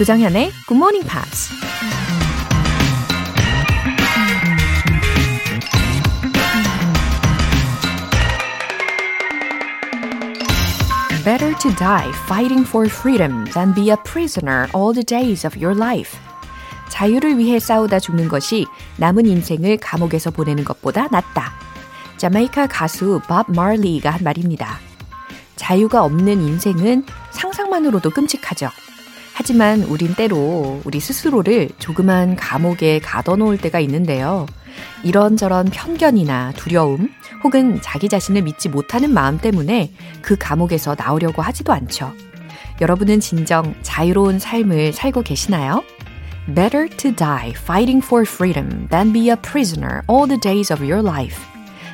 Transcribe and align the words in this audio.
조장현의 0.00 0.50
Good 0.66 0.78
Morning 0.78 1.06
Pops. 1.06 1.50
Better 11.22 11.54
to 11.58 11.70
die 11.76 12.10
fighting 12.24 12.66
for 12.66 12.88
freedom 12.88 13.44
than 13.52 13.74
be 13.74 13.90
a 13.90 13.96
prisoner 14.02 14.68
all 14.74 14.94
the 14.94 15.04
days 15.04 15.46
of 15.46 15.62
your 15.62 15.76
life. 15.76 16.18
자유를 16.88 17.36
위해 17.36 17.58
싸우다 17.58 18.00
죽는 18.00 18.28
것이 18.28 18.64
남은 18.96 19.26
인생을 19.26 19.76
감옥에서 19.76 20.30
보내는 20.30 20.64
것보다 20.64 21.08
낫다. 21.08 21.52
자메이카 22.16 22.68
가수 22.68 23.20
밥 23.28 23.50
마리가 23.50 24.08
한 24.08 24.24
말입니다. 24.24 24.78
자유가 25.56 26.02
없는 26.04 26.40
인생은 26.40 27.04
상상만으로도 27.32 28.08
끔찍하죠. 28.08 28.70
하지만 29.40 29.84
우린 29.84 30.14
때로 30.14 30.82
우리 30.84 31.00
스스로를 31.00 31.70
조그만 31.78 32.36
감옥에 32.36 32.98
가둬놓을 32.98 33.56
때가 33.56 33.80
있는데요. 33.80 34.44
이런저런 35.02 35.70
편견이나 35.70 36.52
두려움 36.56 37.08
혹은 37.42 37.80
자기 37.80 38.10
자신을 38.10 38.42
믿지 38.42 38.68
못하는 38.68 39.14
마음 39.14 39.38
때문에 39.38 39.94
그 40.20 40.36
감옥에서 40.38 40.94
나오려고 40.94 41.40
하지도 41.40 41.72
않죠. 41.72 42.12
여러분은 42.82 43.20
진정 43.20 43.74
자유로운 43.80 44.38
삶을 44.38 44.92
살고 44.92 45.22
계시나요? 45.22 45.84
Better 46.54 46.94
to 46.98 47.16
die 47.16 47.54
fighting 47.56 48.04
for 48.04 48.26
freedom 48.28 48.88
than 48.90 49.10
be 49.10 49.30
a 49.30 49.36
prisoner 49.36 50.02
all 50.06 50.28
the 50.28 50.38
days 50.38 50.70
of 50.70 50.84
your 50.84 51.02
life. 51.02 51.42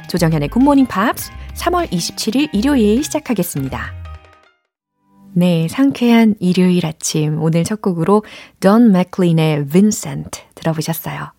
조정현의 0.08 0.48
Morning 0.56 0.92
Pops 0.92 1.31
3월 1.55 1.88
27일 1.92 2.48
일요일 2.53 3.05
시작하겠습니다. 3.05 3.95
네, 5.39 5.69
상쾌한 5.69 6.34
일요일 6.41 6.87
아침 6.87 7.42
오늘 7.42 7.62
첫 7.62 7.83
곡으로 7.83 8.25
Don 8.61 8.84
McLean의 8.84 9.67
Vincent 9.69 10.41
들어보셨어요. 10.55 11.31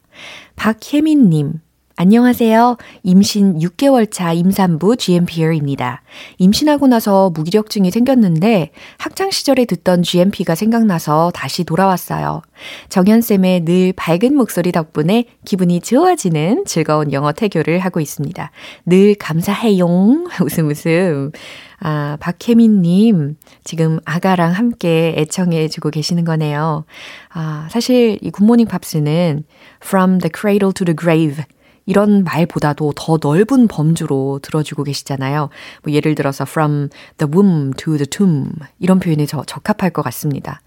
박혜민님, 0.56 1.54
안녕하세요. 2.00 2.78
임신 3.02 3.58
6개월 3.58 4.12
차 4.12 4.31
임산부 4.31 4.98
GMPR입니다. 4.98 6.04
임신하고 6.38 6.86
나서 6.86 7.31
무기력증이 7.31 7.89
생겼는데 7.89 8.70
학창 9.00 9.31
시절에 9.31 9.66
듣던 9.66 10.04
GMP가 10.04 10.54
생각나서 10.54 11.31
다시 11.34 11.64
돌아왔어요. 11.64 12.44
정연쌤의 12.89 13.66
늘 13.66 13.94
밝은 13.94 14.36
목소리 14.36 14.72
덕분에 14.72 15.26
기분이 15.44 15.81
좋아지는 15.81 16.66
즐거운 16.66 17.12
영어 17.14 17.31
태교를 17.31 17.80
하고 17.80 18.00
있습니다. 18.00 18.52
늘 18.86 19.16
감사해용. 19.16 20.28
웃음 20.45 20.70
웃음. 20.70 21.32
아, 21.80 22.17
박혜민님, 22.20 23.38
지금 23.64 24.00
아가랑 24.06 24.52
함께 24.52 25.16
애청해주고 25.17 25.89
계시는 25.89 26.26
거네요. 26.26 26.86
아, 27.34 27.67
사실 27.72 28.20
이 28.22 28.30
굿모닝 28.30 28.67
팝스는 28.67 29.45
From 29.84 30.20
the 30.20 30.30
Cradle 30.32 30.73
to 30.73 30.86
the 30.86 30.95
Grave 30.95 31.44
이런 31.88 32.23
말보다도 32.23 32.93
더 32.95 33.17
넓은 33.19 33.67
범주로 33.67 34.39
들어주고 34.43 34.83
계시잖아요. 34.83 35.49
뭐 35.83 35.93
예를 35.93 36.13
들어서 36.13 36.45
from 36.47 36.89
the 37.17 37.31
womb 37.33 37.73
to 37.77 37.97
the 37.97 38.05
tomb 38.05 38.52
이런 38.77 38.99
표현이 38.99 39.25
저 39.25 39.43
적합할 39.43 39.89
것 39.89 40.03
같습니다. 40.03 40.61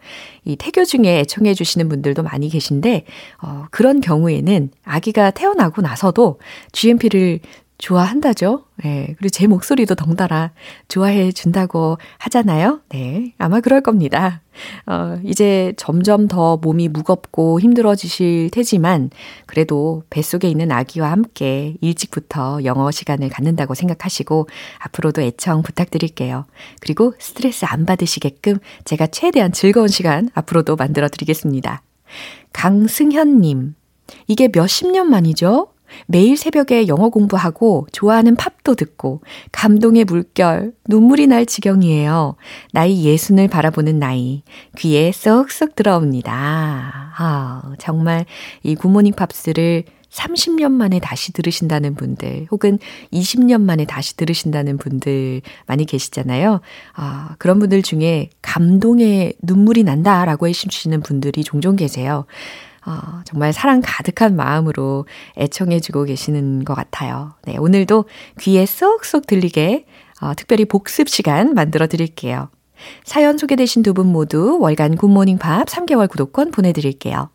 이 0.44 0.56
태교 0.56 0.84
중에 0.84 1.20
애청해 1.20 1.54
주시는 1.54 1.88
분들도 1.88 2.24
많이 2.24 2.48
계신데 2.48 3.04
어, 3.42 3.66
그런 3.70 4.00
경우에는 4.00 4.70
아기가 4.84 5.30
태어나고 5.30 5.82
나서도 5.82 6.40
GMP를 6.72 7.40
좋아한다죠. 7.80 8.64
네. 8.84 9.14
그리고 9.18 9.30
제 9.30 9.46
목소리도 9.46 9.94
덩달아 9.94 10.52
좋아해 10.88 11.32
준다고 11.32 11.98
하잖아요. 12.18 12.80
네. 12.90 13.32
아마 13.38 13.60
그럴 13.60 13.80
겁니다. 13.80 14.42
어, 14.86 15.18
이제 15.24 15.72
점점 15.78 16.28
더 16.28 16.58
몸이 16.58 16.88
무겁고 16.88 17.58
힘들어지실 17.58 18.50
테지만, 18.52 19.10
그래도 19.46 20.04
뱃속에 20.10 20.48
있는 20.48 20.70
아기와 20.70 21.10
함께 21.10 21.76
일찍부터 21.80 22.64
영어 22.64 22.90
시간을 22.90 23.30
갖는다고 23.30 23.74
생각하시고, 23.74 24.48
앞으로도 24.78 25.22
애청 25.22 25.62
부탁드릴게요. 25.62 26.44
그리고 26.80 27.14
스트레스 27.18 27.64
안 27.64 27.86
받으시게끔 27.86 28.58
제가 28.84 29.06
최대한 29.06 29.52
즐거운 29.52 29.88
시간 29.88 30.28
앞으로도 30.34 30.76
만들어 30.76 31.08
드리겠습니다. 31.08 31.82
강승현님, 32.52 33.74
이게 34.26 34.48
몇십 34.52 34.90
년 34.90 35.08
만이죠? 35.08 35.68
매일 36.06 36.36
새벽에 36.36 36.88
영어 36.88 37.08
공부하고 37.08 37.86
좋아하는 37.92 38.36
팝도 38.36 38.74
듣고 38.74 39.22
감동의 39.52 40.04
물결, 40.04 40.72
눈물이 40.88 41.26
날 41.26 41.46
지경이에요. 41.46 42.36
나이 42.72 43.04
예순을 43.04 43.48
바라보는 43.48 43.98
나이. 43.98 44.42
귀에 44.76 45.12
쏙쏙 45.12 45.74
들어옵니다. 45.74 47.12
아, 47.16 47.62
정말 47.78 48.26
이 48.62 48.74
굿모닝 48.74 49.14
팝스를 49.14 49.84
30년 50.10 50.72
만에 50.72 50.98
다시 50.98 51.32
들으신다는 51.32 51.94
분들, 51.94 52.48
혹은 52.50 52.78
20년 53.12 53.62
만에 53.62 53.84
다시 53.84 54.16
들으신다는 54.16 54.76
분들 54.76 55.40
많이 55.66 55.84
계시잖아요. 55.86 56.60
아, 56.94 57.36
그런 57.38 57.58
분들 57.58 57.82
중에 57.82 58.30
감동의 58.42 59.34
눈물이 59.42 59.84
난다라고 59.84 60.48
해주시는 60.48 61.02
분들이 61.02 61.44
종종 61.44 61.76
계세요. 61.76 62.26
어, 62.86 63.20
정말 63.24 63.52
사랑 63.52 63.80
가득한 63.84 64.36
마음으로 64.36 65.06
애청해주고 65.38 66.04
계시는 66.04 66.64
것 66.64 66.74
같아요. 66.74 67.34
네, 67.44 67.56
오늘도 67.58 68.06
귀에 68.40 68.64
쏙쏙 68.66 69.26
들리게 69.26 69.84
어, 70.20 70.34
특별히 70.34 70.64
복습 70.64 71.08
시간 71.08 71.54
만들어 71.54 71.86
드릴게요. 71.86 72.48
사연 73.04 73.36
소개되신 73.36 73.82
두 73.82 73.92
분 73.92 74.06
모두 74.06 74.58
월간 74.60 74.96
굿모닝 74.96 75.38
팝 75.38 75.66
3개월 75.66 76.08
구독권 76.08 76.50
보내드릴게요. 76.50 77.28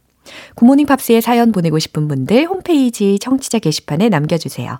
굿모닝 0.56 0.88
팝스에 0.88 1.22
사연 1.22 1.52
보내고 1.52 1.78
싶은 1.78 2.08
분들 2.08 2.46
홈페이지 2.48 3.20
청취자 3.20 3.60
게시판에 3.60 4.10
남겨주세요. 4.10 4.80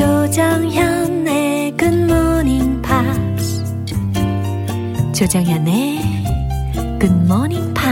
조정현의 0.00 1.76
Good 1.76 2.10
Morning 2.10 2.80
Pops 2.80 3.62
조정현의 5.12 5.98
Good 6.98 7.12
Morning 7.26 7.74
Pops 7.74 7.90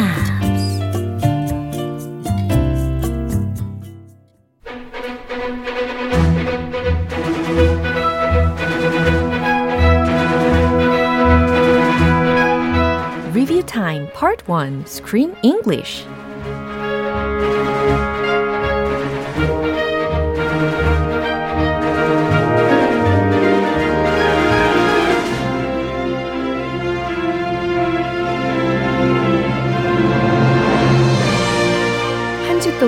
Review 13.35 13.63
Time 13.67 14.09
Part 14.15 14.49
1 14.49 14.85
Screen 14.87 15.35
English 15.43 16.07
한주 16.07 16.18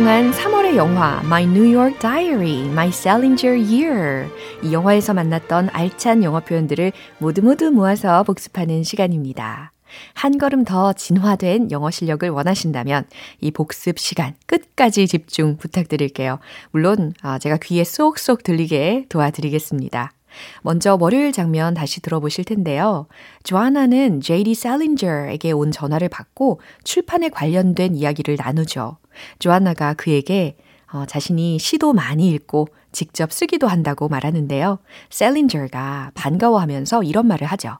동안 0.01 0.31
3월의 0.31 0.77
영화 0.77 1.21
My 1.25 1.45
New 1.45 1.77
York 1.77 1.99
Diary, 1.99 2.65
My 2.69 2.89
Salinger 2.89 3.63
Year 3.63 4.31
이 4.63 4.73
영화에서 4.73 5.13
만났던 5.13 5.69
알찬 5.75 6.25
영어 6.25 6.41
표현들을 6.41 6.93
모두 7.19 7.43
모두 7.43 7.71
모아서 7.71 8.23
복습하는 8.23 8.83
시간입니다. 8.83 9.73
한 10.15 10.39
걸음 10.39 10.65
더 10.65 10.95
진화된 10.95 11.71
영어 11.71 11.91
실력을 11.91 12.27
원하신다면 12.31 13.05
이 13.43 13.51
복습 13.51 13.99
시간 13.99 14.35
끝까지 14.47 15.07
집중 15.07 15.59
부탁드릴게요. 15.59 16.39
물론 16.71 17.13
제가 17.41 17.59
귀에 17.59 17.85
쏙쏙 17.85 18.43
들리게 18.43 19.05
도와드리겠습니다. 19.11 20.13
먼저 20.63 20.97
월요일 20.99 21.33
장면 21.33 21.75
다시 21.75 22.01
들어보실 22.01 22.45
텐데요. 22.45 23.07
조아나는 23.43 24.21
JD 24.21 24.55
셀린저에게 24.55 25.53
온 25.53 25.71
전화를 25.71 26.09
받고 26.09 26.61
출판에 26.85 27.29
관련된 27.29 27.95
이야기를 27.95 28.37
나누죠. 28.39 28.99
조아나가 29.39 29.95
그에게 29.95 30.57
어, 30.93 31.05
자신이 31.07 31.59
시도 31.59 31.93
많이 31.93 32.31
읽고 32.31 32.69
직접 32.93 33.33
쓰기도 33.33 33.69
한다고 33.69 34.09
말하는데요. 34.09 34.79
셀린저가 35.11 36.13
반가워하면서 36.15 37.05
이런 37.05 37.27
말을 37.27 37.47
하죠. 37.47 37.79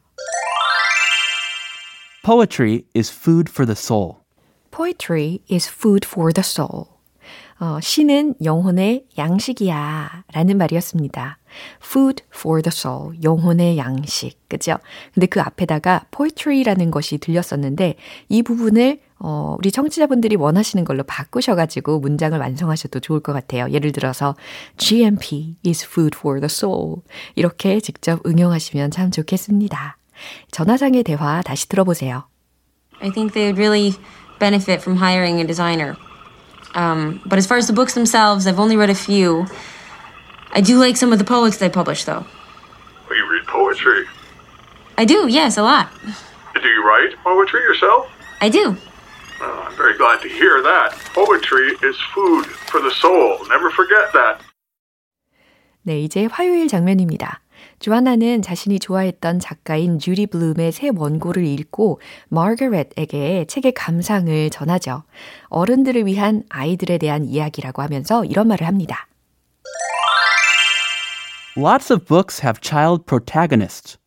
Poetry 2.23 2.85
is 2.95 3.11
food 3.11 3.51
for 3.51 3.67
the 3.67 3.77
soul. 3.77 4.17
Poetry 4.71 5.41
is 5.51 5.69
food 5.69 6.07
for 6.07 6.33
the 6.33 6.45
soul. 6.45 7.00
어, 7.61 7.79
시는 7.83 8.35
영혼의 8.43 9.05
양식이야 9.19 10.25
라는 10.33 10.57
말이었습니다. 10.57 11.39
Food 11.85 12.25
for 12.35 12.63
the 12.63 12.73
soul, 12.73 13.19
영혼의 13.23 13.77
양식, 13.77 14.39
그죠? 14.49 14.79
근데 15.13 15.27
그 15.27 15.43
앞에다가 15.43 16.07
poetry라는 16.11 16.91
것이 16.91 17.19
들렸었는데 17.19 17.97
이 18.31 18.43
부분을 18.43 19.01
어, 19.19 19.57
우리 19.59 19.71
청취자분들이 19.71 20.37
원하시는 20.37 20.87
걸로 20.87 21.03
바꾸셔가지고 21.03 22.01
문장을 22.01 22.39
완성하셔도 22.39 23.01
좋을 23.01 23.21
것 23.21 23.35
같아요. 23.35 23.71
예를 23.71 23.93
들어서 23.93 24.35
GMP 24.79 25.57
is 25.67 25.85
food 25.85 26.17
for 26.17 26.41
the 26.41 26.47
soul 26.47 27.03
이렇게 27.35 27.79
직접 27.81 28.25
응용하시면 28.27 28.91
참 28.91 29.11
좋겠습니다. 29.11 29.99
전화상의 30.51 31.03
대화 31.03 31.43
다시 31.43 31.69
들어보세요. 31.69 32.25
I 33.03 33.11
think 33.11 33.35
they 33.35 33.53
would 33.53 33.61
really 33.61 33.95
benefit 34.39 34.81
from 34.81 34.97
hiring 34.97 35.39
a 35.41 35.47
designer. 35.47 35.95
Um, 36.74 37.22
but 37.26 37.38
as 37.40 37.48
far 37.48 37.58
as 37.58 37.68
the 37.68 37.74
books 37.74 37.94
themselves, 37.94 38.48
I've 38.48 38.60
only 38.60 38.76
read 38.76 38.90
a 38.90 38.96
few. 38.96 39.48
I 40.52 40.62
do 40.62 40.78
like 40.78 40.98
some 40.98 41.14
of 41.14 41.20
the 41.20 41.26
poets 41.26 41.58
they 41.58 41.70
publish, 41.70 42.04
though. 42.04 42.26
Well, 43.08 43.18
you 43.18 43.32
read 43.32 43.46
poetry. 43.48 44.06
I 44.98 45.06
do, 45.06 45.28
yes, 45.28 45.58
a 45.58 45.64
lot. 45.64 45.90
Do 46.62 46.68
you 46.68 46.84
write 46.86 47.16
poetry 47.24 47.62
yourself? 47.62 48.08
I 48.42 48.50
do. 48.50 48.76
Oh, 49.42 49.66
I'm 49.68 49.76
very 49.76 49.98
glad 49.98 50.22
to 50.22 50.30
hear 50.30 50.62
that. 50.62 50.94
Poetry 51.14 51.76
is 51.84 51.98
food 52.14 52.46
for 52.46 52.82
the 52.82 52.92
soul. 52.92 53.40
Never 53.50 53.70
forget 53.72 54.12
that. 54.14 54.42
네, 55.86 56.02
이제 56.02 56.26
화요일 56.26 56.68
장면입니다. 56.68 57.39
조아나는 57.81 58.43
자신이 58.43 58.79
좋아했던 58.79 59.41
작가인 59.41 59.99
주리 59.99 60.27
블룸의 60.27 60.71
새 60.71 60.91
원고를 60.95 61.45
읽고 61.47 62.01
마거렛에게 62.29 63.47
책의 63.49 63.73
감상을 63.73 64.51
전하죠. 64.51 65.03
어른들을 65.49 66.05
위한 66.05 66.45
아이들에 66.51 66.99
대한 66.99 67.25
이야기라고 67.25 67.81
하면서 67.83 68.25
이런 68.25 68.49
말을 68.49 68.67
합니다. 68.67 69.09
Lots 71.57 71.93
of 71.93 72.05
books 72.05 72.43
have 72.45 72.61
child 72.63 73.07
protagonists. 73.07 73.99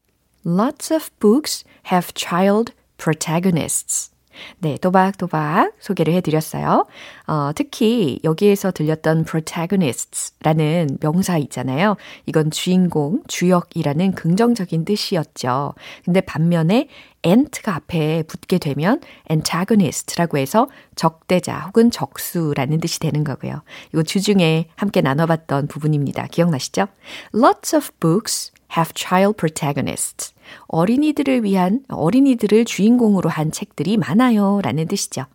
Lots 0.45 0.93
of 0.93 1.09
books 1.19 1.65
have 1.91 2.13
child 2.13 2.73
protagonists. 2.97 4.12
네, 4.59 4.77
또박또박 4.77 5.73
소개를 5.79 6.13
해드렸어요. 6.15 6.85
어, 7.27 7.51
특히 7.55 8.19
여기에서 8.23 8.71
들렸던 8.71 9.25
protagonists라는 9.25 10.97
명사 11.01 11.37
있잖아요. 11.37 11.95
이건 12.25 12.51
주인공, 12.51 13.21
주역이라는 13.27 14.13
긍정적인 14.13 14.85
뜻이었죠. 14.85 15.73
근데 16.05 16.21
반면에 16.21 16.87
ant가 17.23 17.75
앞에 17.75 18.23
붙게 18.23 18.57
되면 18.57 18.99
antagonist라고 19.31 20.37
해서 20.37 20.69
적대자 20.95 21.59
혹은 21.59 21.89
적수라는 21.89 22.79
뜻이 22.79 22.99
되는 22.99 23.23
거고요. 23.23 23.61
이거 23.93 24.03
주중에 24.03 24.67
함께 24.75 25.01
나눠봤던 25.01 25.67
부분입니다. 25.67 26.27
기억나시죠? 26.27 26.87
Lots 27.33 27.75
of 27.75 27.91
books 27.99 28.52
have 28.76 28.92
child 28.94 29.36
protagonists. 29.36 30.32
어린이들을 30.68 31.44
위한, 31.44 31.80
어린이들을 31.88 32.64
주인공으로 32.64 33.30
한 33.30 33.50
책들이 33.52 33.96
많아요. 33.96 34.60
라는 34.62 34.86
뜻이죠. 34.88 35.26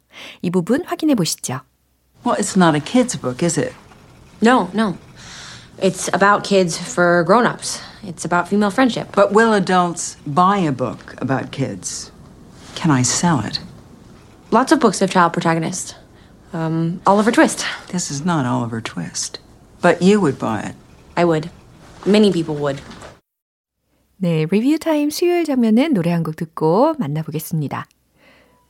이 0.42 0.50
부분 0.50 0.84
확인해 0.86 1.16
보시죠. 1.16 1.62
Well, 2.26 2.38
it's 2.40 2.56
not 2.56 2.76
a 2.76 2.82
kid's 2.82 3.20
book, 3.20 3.44
is 3.44 3.60
it? 3.60 3.74
No, 4.42 4.70
no. 4.74 4.98
It's 5.82 6.08
about 6.14 6.44
kids 6.44 6.78
for 6.78 7.24
grown 7.26 7.46
ups. 7.46 7.82
It's 8.04 8.26
about 8.26 8.48
female 8.48 8.72
friendship. 8.72 9.10
But 9.14 9.34
will 9.34 9.54
adults 9.54 10.18
buy 10.26 10.60
a 10.60 10.72
book 10.72 11.16
about 11.20 11.52
kids? 11.52 12.12
Can 12.76 12.92
I 12.92 13.02
sell 13.04 13.40
it? 13.40 13.60
Lots 14.52 14.72
of 14.72 14.80
books 14.80 15.00
have 15.00 15.10
child 15.10 15.34
protagonists. 15.34 15.96
Um, 16.54 17.02
Oliver 17.08 17.32
Twist. 17.32 17.66
This 17.88 18.12
is 18.12 18.24
not 18.24 18.46
Oliver 18.46 18.82
Twist. 18.82 19.40
But 19.82 20.02
you 20.02 20.22
would 20.22 20.38
buy 20.38 20.62
it. 20.62 20.76
I 21.18 21.26
would. 21.26 21.50
Many 22.06 22.32
people 22.32 22.56
would. 22.56 22.80
네, 24.21 24.47
리뷰 24.51 24.79
타임 24.79 25.11
수요일 25.11 25.45
장면은 25.45 25.95
노래 25.95 26.11
한 26.11 26.25
곡 26.25 26.35
듣고 26.37 26.95
만나보겠습니다. 26.99 27.87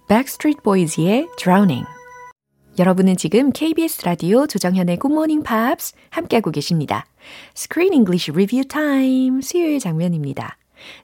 Backstreet 0.09 0.63
Boys의 0.63 1.27
Drowning. 1.39 1.87
여러분은 2.79 3.17
지금 3.17 3.51
KBS 3.51 4.05
라디오 4.05 4.47
조정현의 4.47 4.99
Good 4.99 5.13
Morning 5.13 5.43
Pops 5.43 5.95
함께하고 6.11 6.51
계십니다. 6.51 7.07
Screen 7.57 7.93
English 7.95 8.31
Review 8.31 8.69
Time 8.69 9.41
수요일 9.41 9.79
장면입니다. 9.81 10.59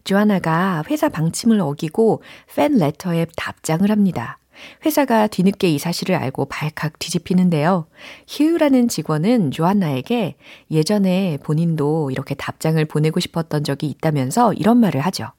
조아나가 0.04 0.84
회사 0.88 1.08
방침을 1.08 1.60
어기고 1.60 2.22
팬 2.54 2.76
레터에 2.76 3.26
답장을 3.36 3.90
합니다. 3.90 4.38
회사가 4.84 5.26
뒤늦게 5.26 5.68
이 5.70 5.78
사실을 5.78 6.14
알고 6.14 6.46
발칵 6.46 6.98
뒤집히는데요. 6.98 7.86
휴라는 8.28 8.88
직원은 8.88 9.50
조안나에게 9.50 10.36
예전에 10.70 11.38
본인도 11.42 12.10
이렇게 12.10 12.34
답장을 12.34 12.82
보내고 12.84 13.20
싶었던 13.20 13.64
적이 13.64 13.88
있다면서 13.88 14.52
이런 14.54 14.78
말을 14.78 15.00
하죠. 15.02 15.32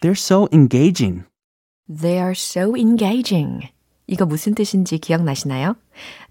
They're 0.00 0.12
so 0.12 0.46
engaging. 0.52 1.24
They 1.88 2.18
are 2.18 2.32
so 2.32 2.76
engaging. 2.76 3.68
이거 4.06 4.24
무슨 4.24 4.54
뜻인지 4.54 4.98
기억나시나요? 4.98 5.76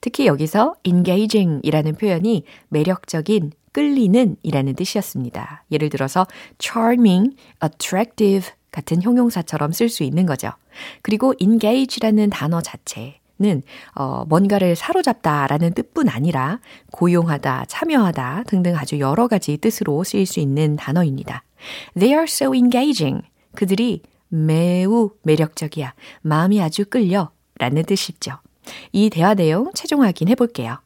특히 0.02 0.28
여기서 0.28 0.76
engaging 0.86 1.62
이라는 1.64 1.96
표현이 1.96 2.44
매력적인, 2.70 3.52
끌리는 3.74 4.38
이라는 4.44 4.76
뜻이었습니다. 4.76 5.66
예를 5.72 5.90
들어서 5.90 6.26
charming, 6.60 7.36
attractive 7.62 8.50
같은 8.76 9.02
형용사처럼 9.02 9.72
쓸 9.72 9.88
수 9.88 10.04
있는 10.04 10.26
거죠. 10.26 10.52
그리고 11.02 11.34
engage라는 11.40 12.30
단어 12.30 12.60
자체는 12.62 13.64
어, 13.96 14.26
뭔가를 14.28 14.76
사로잡다라는 14.76 15.74
뜻뿐 15.74 16.10
아니라 16.10 16.60
고용하다, 16.92 17.66
참여하다 17.70 18.44
등등 18.48 18.76
아주 18.76 19.00
여러 19.00 19.28
가지 19.30 19.56
뜻으로 19.58 20.04
쓰일 20.04 20.26
수 20.26 20.42
있는 20.42 20.76
단어입니다. 20.76 21.44
They 21.98 22.14
are 22.14 22.26
so 22.26 22.54
engaging. 22.54 23.24
그들이 23.56 24.02
매우 24.28 25.12
매력적이야. 25.24 25.94
마음이 26.22 26.62
아주 26.62 26.84
끌려. 26.86 27.32
라는 27.58 27.84
뜻이죠. 27.84 28.34
이 28.92 29.10
대화 29.10 29.34
내용 29.34 29.72
최종 29.74 30.04
확인해 30.04 30.36
볼게요. 30.36 30.80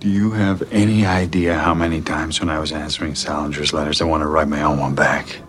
Do 0.00 0.08
you 0.08 0.32
have 0.34 0.66
any 0.72 1.04
idea 1.04 1.52
how 1.52 1.74
many 1.74 2.02
times 2.02 2.40
when 2.40 2.48
I 2.48 2.58
was 2.58 2.72
answering 2.72 3.14
Salinger's 3.14 3.74
letters 3.74 4.02
I 4.02 4.08
want 4.08 4.24
to 4.24 4.30
write 4.30 4.48
my 4.48 4.62
own 4.62 4.80
one 4.80 4.94
back? 4.94 5.42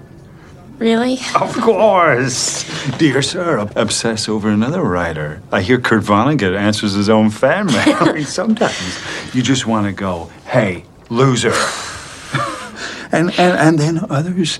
Really? 0.81 1.19
Of 1.39 1.53
course! 1.61 2.65
Dear 2.97 3.21
sir, 3.21 3.69
obsess 3.75 4.27
over 4.27 4.49
another 4.49 4.81
writer. 4.81 5.39
I 5.51 5.61
hear 5.61 5.79
Kurt 5.79 6.01
Vonnegut 6.01 6.57
answers 6.57 6.93
his 6.93 7.07
own 7.07 7.29
fan 7.29 7.67
mail. 7.67 7.97
I 7.99 8.13
mean, 8.13 8.25
sometimes 8.41 8.99
you 9.31 9.43
just 9.43 9.67
want 9.67 9.85
to 9.85 9.93
go, 9.93 10.31
hey, 10.47 10.85
loser. 11.11 11.53
and, 13.11 13.29
and, 13.37 13.59
and 13.59 13.77
then 13.77 13.99
others, 14.09 14.59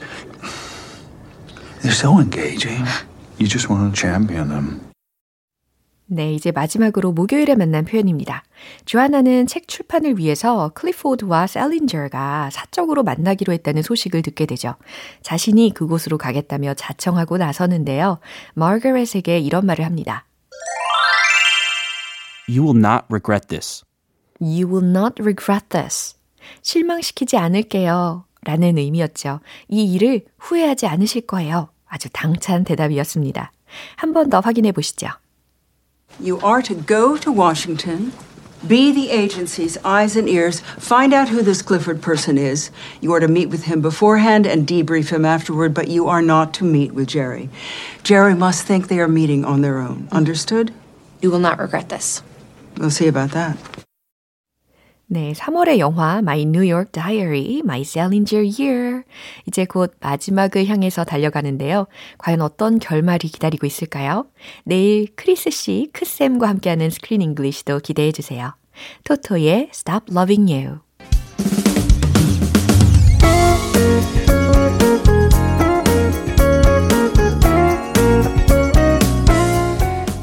they're 1.82 1.92
so 1.92 2.20
engaging. 2.20 2.86
You 3.40 3.48
just 3.48 3.68
want 3.68 3.92
to 3.92 4.00
champion 4.00 4.50
them. 4.50 4.91
네, 6.14 6.34
이제 6.34 6.52
마지막으로 6.52 7.14
목요일에 7.14 7.56
만난 7.56 7.86
표현입니다. 7.86 8.44
조아나는 8.84 9.48
책 9.48 9.70
출판을 9.70 10.18
위해서 10.18 10.70
클리포드와 10.76 11.48
셀린저가 11.48 12.50
사적으로 12.52 13.04
만나기로 13.04 13.54
했다는 13.54 13.82
소식을 13.82 14.22
듣게 14.22 14.46
되죠. 14.46 14.76
자신이 15.22 15.74
그곳으로 15.74 16.18
가겠다며 16.18 16.74
자청하고 16.74 17.38
나서는데요. 17.38 18.20
마거렛에게 18.56 19.40
이런 19.40 19.66
말을 19.66 19.86
합니다. 19.86 20.26
You 22.50 22.64
will 22.64 22.78
not 22.78 23.06
regret 23.10 23.48
this. 23.48 23.86
You 24.42 24.68
will 24.68 24.86
not 24.86 25.16
regret 25.22 25.70
this. 25.70 26.16
실망시키지 26.62 27.38
않을게요. 27.38 28.26
라는 28.44 28.78
의미였죠. 28.78 29.40
이 29.70 29.94
일을 29.94 30.26
후회하지 30.40 30.88
않으실 30.88 31.22
거예요. 31.28 31.70
아주 31.88 32.10
당찬 32.12 32.66
대답이었습니다. 32.66 33.54
한 33.96 34.12
번 34.12 34.30
더 34.30 34.42
확인해 34.42 34.74
보시죠. 34.74 35.08
You 36.22 36.40
are 36.42 36.62
to 36.62 36.76
go 36.76 37.18
to 37.18 37.32
Washington, 37.32 38.14
be 38.68 38.92
the 38.92 39.10
agency's 39.10 39.76
eyes 39.84 40.16
and 40.16 40.30
ears, 40.30 40.60
find 40.78 41.16
out 41.16 41.30
who 41.30 41.42
this 41.42 41.64
Clifford 41.64 42.00
person 42.00 42.38
is. 42.38 42.70
You 43.02 43.12
are 43.14 43.20
to 43.20 43.28
meet 43.28 43.48
with 43.48 43.64
him 43.64 43.82
beforehand 43.82 44.46
and 44.46 44.68
debrief 44.68 45.10
him 45.10 45.26
afterward, 45.26 45.74
but 45.74 45.88
you 45.88 46.08
are 46.08 46.22
not 46.22 46.54
to 46.56 46.64
meet 46.64 46.94
with 46.94 47.08
Jerry. 47.08 47.50
Jerry 48.04 48.36
must 48.36 48.68
think 48.68 48.88
they 48.88 49.00
are 49.00 49.08
meeting 49.08 49.44
on 49.44 49.62
their 49.62 49.80
own. 49.80 50.08
Understood? 50.12 50.72
You 51.22 51.32
will 51.32 51.40
not 51.40 51.58
regret 51.58 51.90
this. 51.90 52.22
We'll 52.78 52.92
see 52.92 53.08
about 53.08 53.32
that. 53.32 53.58
네, 55.14 55.34
3월의 55.34 55.80
영화 55.80 56.20
My 56.20 56.44
New 56.44 56.72
York 56.72 56.94
Diary, 56.94 57.60
My 57.66 57.82
Salinger 57.82 58.50
Year. 58.58 59.04
이제 59.46 59.66
곧 59.66 59.94
마지막을 60.00 60.68
향해서 60.68 61.04
달려가는데요. 61.04 61.88
과연 62.18 62.40
어떤 62.40 62.80
결말이 62.80 63.28
기다리고 63.28 63.68
있을까요? 63.68 64.28
내일 64.64 65.14
크리스 65.18 65.50
씨, 65.50 65.90
크쌤과 65.92 66.48
함께하는 66.48 66.90
스크린 66.90 67.22
잉글리시도 67.24 67.80
기대해 67.80 68.14
주세요. 68.14 68.54
토토의 69.04 69.72
Stop 69.74 70.06
Loving 70.12 70.50
You. 70.50 70.78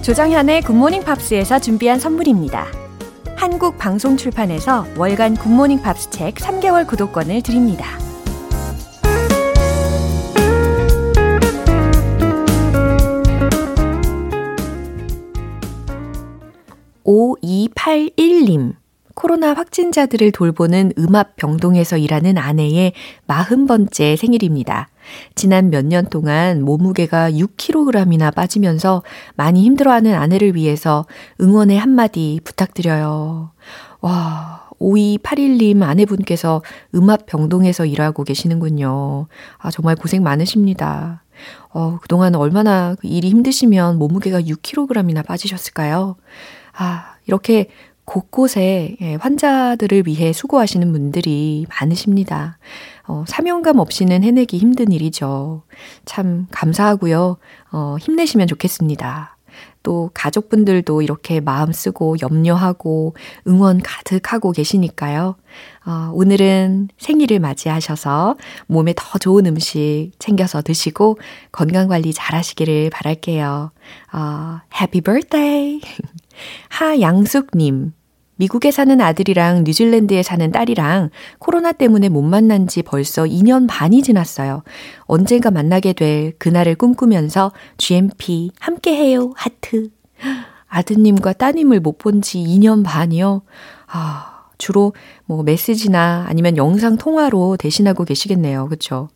조정현의 0.01 0.63
굿모닝 0.63 1.05
팝스에서 1.05 1.59
준비한 1.59 2.01
선물입니다. 2.01 2.88
한국 3.39 3.79
방송 3.79 4.17
출판에서 4.17 4.85
월간 4.97 5.37
굿모닝 5.37 5.81
팝스 5.81 6.11
책 6.11 6.35
3개월 6.35 6.85
구독권을 6.89 7.41
드립니다. 7.43 7.87
(5281님) 17.05 18.75
코로나 19.15 19.55
확진자들을 19.55 20.33
돌보는 20.33 20.95
음압 20.99 21.37
병동에서 21.37 21.97
일하는 21.97 22.39
아내의 22.39 22.93
40번째 23.29 24.17
생일입니다. 24.17 24.89
지난 25.35 25.71
몇 25.71 25.85
년 25.85 26.07
동안 26.07 26.63
몸무게가 26.63 27.31
6kg이나 27.33 28.35
빠지면서 28.35 29.03
많이 29.37 29.65
힘들어하는 29.65 30.15
아내를 30.15 30.55
위해서 30.55 31.07
응원의 31.41 31.79
한마디 31.79 32.41
부탁드려요. 32.45 33.51
와, 34.01 34.69
5281님 34.81 35.83
아내분께서 35.83 36.63
음압병동에서 36.95 37.87
일하고 37.87 38.23
계시는군요. 38.25 39.27
아, 39.59 39.71
정말 39.71 39.97
고생 39.97 40.23
많으십니다. 40.23 41.25
어, 41.71 41.99
그동안 42.03 42.35
얼마나 42.35 42.95
일이 43.03 43.31
힘드시면 43.31 43.99
몸무게가 43.99 44.43
6kg이나 44.43 45.25
빠지셨을까요? 45.25 46.17
아, 46.77 47.15
이렇게 47.27 47.69
곳곳에 48.05 48.97
예, 49.03 49.15
환자들을 49.17 50.05
위해 50.07 50.33
수고하시는 50.33 50.91
분들이 50.93 51.67
많으십니다. 51.69 52.57
어, 53.09 53.25
사명감 53.27 53.79
없이는 53.79 54.23
해내기 54.23 54.59
힘든 54.59 54.93
일이죠. 54.93 55.63
참 56.05 56.47
감사하고요. 56.51 57.39
어, 57.73 57.97
힘내시면 57.99 58.47
좋겠습니다. 58.47 59.37
또 59.83 60.11
가족분들도 60.13 61.01
이렇게 61.03 61.41
마음 61.41 61.73
쓰고 61.73 62.17
염려하고 62.21 63.15
응원 63.47 63.81
가득하고 63.81 64.53
계시니까요. 64.53 65.37
어, 65.87 66.11
오늘은 66.13 66.89
생일을 66.99 67.39
맞이하셔서 67.39 68.37
몸에 68.67 68.93
더 68.95 69.19
좋은 69.19 69.47
음식 69.47 70.11
챙겨서 70.19 70.61
드시고 70.61 71.19
건강 71.53 71.89
관리 71.89 72.13
잘 72.13 72.37
하시기를 72.37 72.91
바랄게요. 72.91 73.73
어, 74.13 74.61
해피 74.81 75.01
birthday! 75.01 75.81
하양숙님, 76.69 77.93
미국에 78.39 78.71
사는 78.71 79.01
아들이랑 79.01 79.65
뉴질랜드에 79.65 80.23
사는 80.23 80.51
딸이랑 80.53 81.11
코로나 81.41 81.73
때문에 81.73 82.09
못 82.09 82.23
만난 82.23 82.69
지 82.69 82.83
벌써 82.83 83.25
2년 83.25 83.67
반이 83.69 84.03
지났어요. 84.03 84.63
언젠가 85.03 85.51
만나게 85.51 85.93
될 85.93 86.33
그날을 86.39 86.77
꿈꾸면서 86.77 87.53
GMP 87.79 88.53
함께해요 88.61 89.33
하트. 89.37 89.91
아드님과 90.69 91.33
따님을 91.35 91.81
못 91.81 91.99
본 91.99 92.23
지 92.23 92.39
2년 92.39 92.85
반이요. 92.85 93.43
아, 93.89 94.45
주로 94.57 94.93
뭐 95.25 95.43
메시지나 95.43 96.27
아니면 96.29 96.57
영상 96.57 96.97
통화로 96.97 97.57
대신하고 97.57 98.05
계시겠네요. 98.05 98.69
그쵸? 98.69 99.09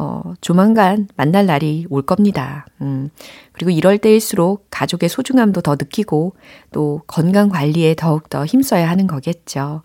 어, 0.00 0.34
조만간 0.40 1.08
만날 1.16 1.46
날이 1.46 1.86
올 1.90 2.02
겁니다. 2.02 2.66
음, 2.80 3.10
그리고 3.52 3.70
이럴 3.70 3.98
때일수록 3.98 4.66
가족의 4.70 5.08
소중함도 5.08 5.60
더 5.60 5.72
느끼고 5.72 6.34
또 6.70 7.02
건강 7.08 7.48
관리에 7.48 7.96
더욱더 7.96 8.46
힘써야 8.46 8.88
하는 8.88 9.08
거겠죠. 9.08 9.82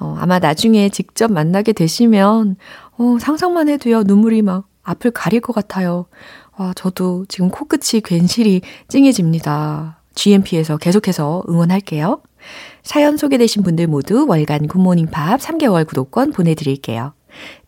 어, 0.00 0.16
아마 0.18 0.40
나중에 0.40 0.88
직접 0.88 1.30
만나게 1.30 1.72
되시면, 1.72 2.56
어, 2.98 3.16
상상만 3.20 3.68
해도요, 3.68 4.02
눈물이 4.02 4.42
막 4.42 4.68
앞을 4.82 5.12
가릴 5.12 5.40
것 5.40 5.54
같아요. 5.54 6.06
와, 6.58 6.72
저도 6.74 7.24
지금 7.28 7.48
코끝이 7.48 8.00
괜시리 8.02 8.62
찡해집니다. 8.88 10.00
GMP에서 10.14 10.76
계속해서 10.76 11.44
응원할게요. 11.48 12.20
사연 12.82 13.16
소개되신 13.16 13.62
분들 13.62 13.86
모두 13.86 14.26
월간 14.26 14.66
굿모닝 14.66 15.06
팝 15.06 15.38
3개월 15.40 15.86
구독권 15.86 16.32
보내드릴게요. 16.32 17.12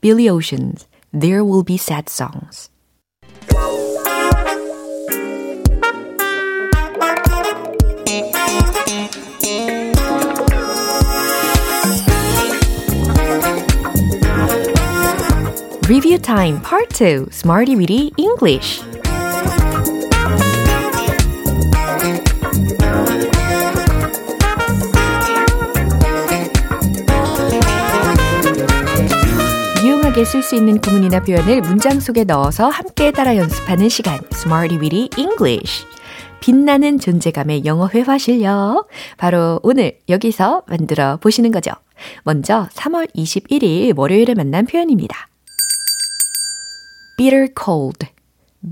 Billy 0.00 0.28
There 1.12 1.42
Will 1.42 1.62
Be 1.62 1.78
Sad 1.78 2.10
Songs. 2.10 2.68
Review 15.88 16.18
Time 16.18 16.60
Part 16.60 16.90
2 16.90 17.28
Smarty 17.30 17.74
Weedy 17.74 18.12
English 18.18 18.82
유용하게 30.18 30.25
쓸 30.25 30.42
수 30.42 30.56
있는 30.56 30.80
구문이나 30.80 31.22
표현을 31.22 31.60
문장 31.60 32.00
속에 32.00 32.25
넣어서 32.25 32.68
함께 32.68 33.12
따라 33.12 33.37
연습하는 33.37 33.88
시간 33.88 34.18
Smarty 34.32 34.80
Weedy 34.80 35.10
English 35.16 35.87
빛나는 36.40 36.98
존재감의 36.98 37.64
영어 37.64 37.88
회화 37.88 38.18
실력 38.18 38.88
바로 39.16 39.60
오늘 39.62 40.00
여기서 40.08 40.64
만들어 40.66 41.18
보시는 41.18 41.52
거죠. 41.52 41.70
먼저 42.25 42.66
3월 42.72 43.08
21일 43.14 43.96
월요일에 43.96 44.34
만난 44.34 44.66
표현입니다. 44.66 45.28
bitter 47.16 47.48
cold, 47.56 48.08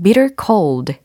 bitter 0.03 0.29
cold. 0.45 0.97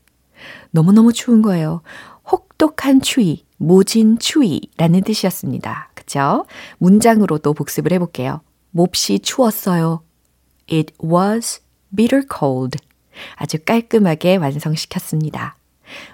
너무너무 0.71 1.13
추운 1.13 1.41
거예요. 1.41 1.83
혹독한 2.29 2.99
추위, 2.99 3.45
모진 3.55 4.19
추위라는 4.19 5.03
뜻이었습니다. 5.03 5.91
그쵸? 5.93 6.45
문장으로 6.79 7.37
또 7.37 7.53
복습을 7.53 7.93
해볼게요. 7.93 8.41
몹시 8.71 9.19
추웠어요. 9.19 10.03
It 10.71 10.93
was 11.03 11.61
bitter 11.95 12.25
cold. 12.31 12.77
아주 13.35 13.57
깔끔하게 13.63 14.37
완성시켰습니다. 14.37 15.55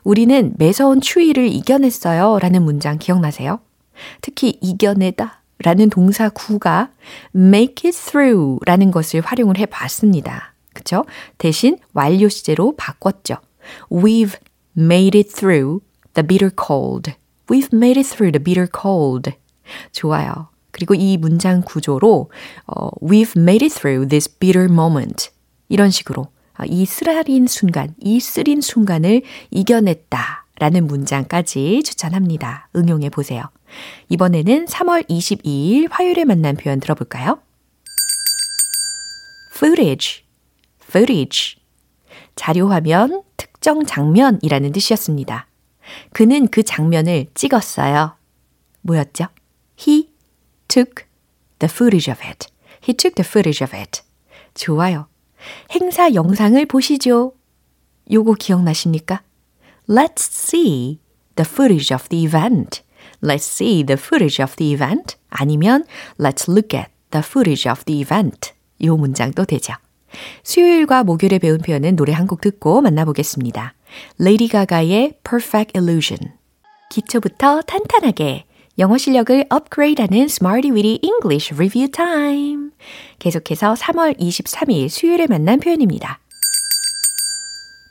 우리는 0.04 0.54
매서운 0.58 1.02
추위를 1.02 1.48
이겨냈어요. 1.48 2.40
라는 2.40 2.64
문장 2.64 2.98
기억나세요? 2.98 3.60
특히 4.22 4.58
이겨내다 4.62 5.42
라는 5.60 5.90
동사 5.90 6.30
구가 6.30 6.92
make 7.36 7.90
it 7.90 7.98
through 7.98 8.60
라는 8.66 8.92
것을 8.92 9.22
활용을 9.22 9.58
해 9.58 9.66
봤습니다. 9.66 10.54
그쵸? 10.74 11.06
대신 11.38 11.78
완료 11.94 12.30
시제로 12.30 12.76
바꿨죠. 12.76 13.36
We've 13.90 14.38
made 14.78 15.18
it 15.18 15.34
through 15.34 15.82
the 16.14 16.26
bitter 16.26 16.52
cold. 16.56 17.14
We've 17.48 17.74
made 17.74 18.00
it 18.00 18.08
through 18.08 18.32
the 18.32 18.44
bitter 18.44 18.68
cold. 18.74 19.32
좋아요. 19.92 20.49
그리고 20.80 20.96
이 20.96 21.18
문장 21.18 21.62
구조로 21.62 22.32
어, 22.68 22.90
We've 23.02 23.38
made 23.38 23.66
it 23.66 23.76
through 23.76 24.08
this 24.08 24.34
bitter 24.40 24.72
moment. 24.72 25.30
이런 25.68 25.92
식으로 25.92 26.28
이 26.68 26.86
쓰라린 26.86 27.48
순간, 27.48 27.94
이 28.00 28.22
쓰린 28.22 28.62
순간을 28.62 29.24
이겨냈다. 29.52 30.46
라는 30.58 30.88
문장까지 30.88 31.84
추천합니다. 31.84 32.70
응용해 32.76 33.10
보세요. 33.10 33.44
이번에는 34.08 34.66
3월 34.66 35.08
22일 35.10 35.88
화요일에 35.92 36.24
만난 36.24 36.56
표현 36.56 36.80
들어볼까요? 36.80 37.40
footage, 39.56 40.24
footage. 40.82 41.58
자료화면, 42.36 43.24
특정 43.36 43.86
장면이라는 43.86 44.72
뜻이었습니다. 44.72 45.48
그는 46.12 46.48
그 46.48 46.64
장면을 46.64 47.28
찍었어요. 47.34 48.16
뭐였죠? 48.82 49.28
He 49.80 50.10
took 50.70 51.04
the 51.60 51.68
footage 51.68 52.10
of 52.10 52.22
it. 52.24 52.48
He 52.82 52.94
took 52.94 53.16
the 53.16 53.28
footage 53.28 53.62
of 53.62 53.76
it. 53.76 54.02
좋아요. 54.56 55.08
행사 55.72 56.14
영상을 56.14 56.66
보시죠. 56.66 57.34
요거 58.12 58.36
기억나십니까? 58.36 59.24
Let's 59.90 60.22
see 60.22 61.00
the 61.36 61.46
footage 61.50 61.94
of 61.94 62.08
the 62.10 62.26
event. 62.26 62.82
Let's 63.22 63.44
see 63.44 63.84
the 63.86 63.98
footage 64.00 64.42
of 64.42 64.56
the 64.56 64.74
event. 64.74 65.18
아니면 65.30 65.86
Let's 66.18 66.50
look 66.50 66.78
at 66.78 66.92
the 67.12 67.24
footage 67.26 67.70
of 67.70 67.84
the 67.86 68.00
event. 68.02 68.54
요 68.84 68.96
문장도 68.96 69.46
되죠. 69.46 69.74
수요일과 70.44 71.04
목요일에 71.04 71.40
배운 71.40 71.60
표현은 71.60 71.96
노래 71.96 72.14
한 72.14 72.28
곡 72.28 72.42
듣고 72.42 72.82
만나보겠습니다. 72.82 73.74
레이디 74.20 74.48
가가의 74.48 75.20
Perfect 75.24 75.78
Illusion. 75.78 76.34
기초부터 76.92 77.62
탄탄하게 77.62 78.46
영어 78.80 78.98
실력을 78.98 79.46
업그레이드하는 79.50 80.20
Smarty 80.30 80.72
Weedy 80.72 81.00
English 81.04 81.54
Review 81.54 81.92
Time. 81.92 82.70
계속해서 83.20 83.74
3월 83.74 84.18
23일 84.18 84.88
수요일에 84.88 85.28
만난 85.28 85.60
표현입니다. 85.60 86.20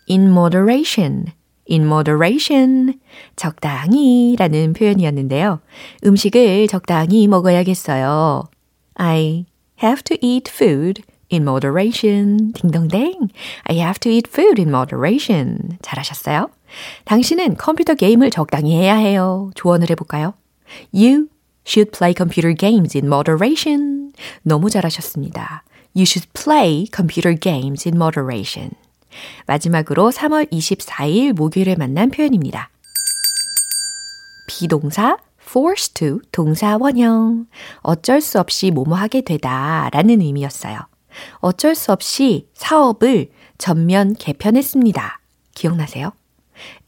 In 0.09 0.29
moderation. 0.31 1.27
in 1.71 1.83
moderation. 1.83 2.99
적당히 3.37 4.35
라는 4.39 4.73
표현이었는데요. 4.73 5.61
음식을 6.07 6.69
적당히 6.69 7.29
먹어야겠어요. 7.29 8.45
I 8.95 9.45
have 9.83 10.03
to 10.05 10.17
eat 10.23 10.51
food 10.51 11.03
in 11.31 11.43
moderation. 11.43 12.55
딩동댕. 12.55 13.29
I 13.65 13.77
have 13.77 13.99
to 14.01 14.11
eat 14.11 14.27
food 14.27 14.59
in 14.59 14.71
moderation. 14.71 15.77
잘하셨어요? 15.83 16.49
당신은 17.05 17.59
컴퓨터 17.59 17.95
게임을 17.95 18.31
적당히 18.31 18.75
해야 18.75 18.97
해요. 18.97 19.51
조언을 19.55 19.91
해볼까요? 19.91 20.33
You 20.95 21.29
should 21.67 21.91
play 21.93 22.15
computer 22.17 22.55
games 22.55 22.97
in 22.97 23.07
moderation. 23.07 24.13
너무 24.43 24.71
잘하셨습니다. 24.71 25.65
You 25.95 26.03
should 26.03 26.29
play 26.33 26.87
computer 26.95 27.39
games 27.39 27.89
in 27.89 27.97
moderation. 27.97 28.73
마지막으로 29.47 30.11
3월 30.11 30.51
24일 30.51 31.33
목요일에 31.33 31.77
만난 31.77 32.11
표현입니다. 32.11 32.71
비동사 34.47 35.19
forced 35.41 35.95
to 35.95 36.21
동사 36.31 36.77
원형. 36.79 37.47
어쩔 37.79 38.21
수 38.21 38.39
없이 38.39 38.71
뭐뭐 38.71 38.95
하게 38.95 39.23
되다 39.23 39.89
라는 39.93 40.21
의미였어요. 40.21 40.79
어쩔 41.37 41.75
수 41.75 41.93
없이 41.93 42.49
사업을 42.55 43.31
전면 43.57 44.15
개편했습니다. 44.15 45.21
기억나세요? 45.55 46.13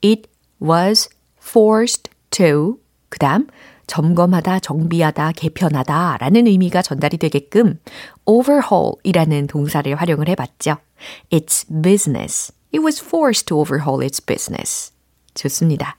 It 0.05 0.29
was 0.63 1.09
forced 1.43 2.11
to 2.31 2.79
그 3.09 3.19
다음 3.19 3.49
점검하다, 3.91 4.61
정비하다, 4.61 5.33
개편하다 5.33 6.19
라는 6.21 6.47
의미가 6.47 6.81
전달이 6.81 7.17
되게끔 7.19 7.81
overhaul 8.25 8.93
이라는 9.03 9.49
동사를 9.49 9.93
활용을 9.97 10.29
해봤죠. 10.29 10.77
It's 11.33 11.67
business. 11.83 12.53
It 12.73 12.85
was 12.85 13.03
forced 13.05 13.47
to 13.47 13.59
overhaul 13.59 14.01
its 14.05 14.25
business. 14.25 14.93
좋습니다. 15.35 15.97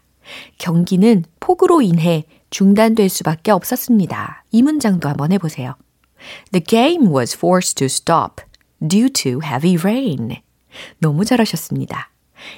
경기는 0.58 1.26
폭우로 1.42 1.82
인해 1.82 2.24
중단될 2.50 3.10
수밖에 3.10 3.52
없었습니다. 3.52 4.46
이 4.52 4.62
문장도 4.62 5.10
한번 5.10 5.34
해보세요. 5.34 5.76
The 6.54 6.64
game 6.64 7.14
was 7.14 7.36
forced 7.36 7.76
to 7.76 7.88
stop 7.88 8.42
due 8.80 9.10
to 9.10 9.42
heavy 9.44 9.76
rain. 9.76 10.38
너무 11.00 11.26
잘하셨습니다. 11.26 12.11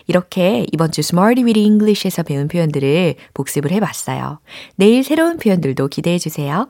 이렇게 0.08 0.66
이번 0.72 0.92
주 0.92 1.00
Smarty 1.02 1.44
Weedy 1.44 1.66
English에서 1.66 2.24
배운 2.24 2.48
표현들을 2.48 3.16
복습을 3.34 3.72
해봤어요. 3.72 4.40
내일 4.76 5.04
새로운 5.04 5.38
표현들도 5.38 5.88
기대해 5.88 6.18
주세요. 6.18 6.70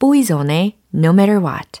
Boyzone의 0.00 0.76
No 0.94 1.10
Matter 1.10 1.40
What. 1.44 1.80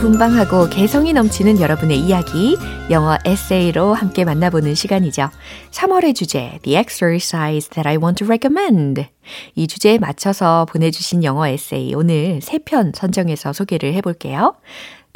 자유분방하고 0.00 0.68
개성이 0.70 1.12
넘치는 1.12 1.60
여러분의 1.60 1.98
이야기, 1.98 2.56
영어 2.90 3.18
에세이로 3.24 3.92
함께 3.92 4.24
만나보는 4.24 4.74
시간이죠. 4.74 5.28
3월의 5.70 6.14
주제, 6.14 6.58
The 6.62 6.78
Exercise 6.78 7.68
That 7.70 7.86
I 7.86 7.96
Want 7.96 8.24
to 8.24 8.26
Recommend. 8.26 9.06
이 9.54 9.66
주제에 9.68 9.98
맞춰서 9.98 10.66
보내주신 10.70 11.22
영어 11.22 11.46
에세이, 11.46 11.94
오늘 11.94 12.38
3편 12.40 12.96
선정해서 12.96 13.52
소개를 13.52 13.92
해볼게요. 13.94 14.54